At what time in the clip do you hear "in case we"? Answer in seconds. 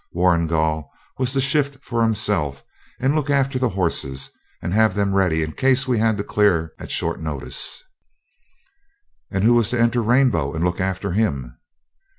5.43-5.99